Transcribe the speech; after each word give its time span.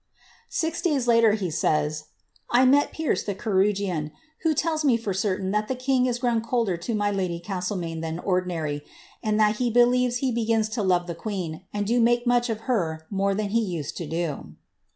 ''Six 0.63 0.81
days 0.81 1.07
later 1.07 1.33
he 1.33 1.51
says, 1.51 2.01
^ 2.01 2.05
I 2.49 2.65
net» 2.65 2.91
Pierce, 2.91 3.21
the 3.21 3.35
chirurgeon, 3.35 4.09
who 4.41 4.55
tells 4.55 4.83
me 4.83 4.97
for 4.97 5.13
certain 5.13 5.51
that 5.51 5.67
the 5.67 5.75
king 5.75 6.07
is 6.07 6.17
growl 6.17 6.39
^ 6.39 6.43
colder 6.43 6.75
to 6.75 6.95
my 6.95 7.11
lady 7.11 7.39
Gastlemaine 7.39 8.01
than 8.01 8.17
ordinary, 8.17 8.81
and 9.21 9.39
that 9.39 9.57
he 9.57 9.69
believes 9.69 10.19
hi 10.21 10.31
«begins 10.33 10.69
to 10.69 10.81
love 10.81 11.05
the 11.05 11.13
queen, 11.13 11.65
and 11.71 11.85
do 11.85 11.99
make 12.01 12.25
much 12.25 12.49
of 12.49 12.61
her 12.61 13.05
more 13.11 13.35
than 13.35 13.49
be 13.49 13.77
med 13.77 13.85
i; 13.85 13.89
to 13.95 14.07
do." 14.07 14.55